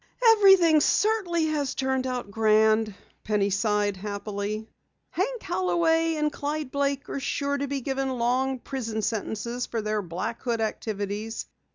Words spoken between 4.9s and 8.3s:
"Hank Holloway and Clyde Blake are sure to be given